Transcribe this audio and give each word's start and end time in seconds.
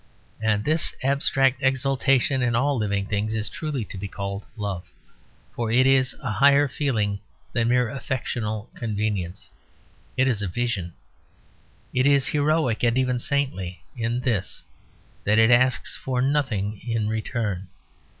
And 0.41 0.63
this 0.63 0.95
abstract 1.03 1.61
exultation 1.61 2.41
in 2.41 2.55
all 2.55 2.75
living 2.75 3.05
things 3.05 3.35
is 3.35 3.47
truly 3.49 3.85
to 3.85 3.99
be 3.99 4.07
called 4.07 4.45
Love; 4.57 4.91
for 5.55 5.71
it 5.71 5.85
is 5.85 6.15
a 6.23 6.31
higher 6.31 6.67
feeling 6.67 7.19
than 7.53 7.67
mere 7.67 7.87
affectional 7.87 8.71
convenience; 8.73 9.51
it 10.17 10.27
is 10.27 10.41
a 10.41 10.47
vision. 10.47 10.93
It 11.93 12.07
is 12.07 12.25
heroic, 12.29 12.81
and 12.81 12.97
even 12.97 13.19
saintly, 13.19 13.83
in 13.95 14.21
this: 14.21 14.63
that 15.23 15.37
it 15.37 15.51
asks 15.51 15.95
for 15.95 16.19
nothing 16.19 16.81
in 16.83 17.07
return. 17.07 17.67